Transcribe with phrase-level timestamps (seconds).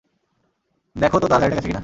[0.95, 1.79] দেখো তো তার গাড়িটা গেছে কিনা।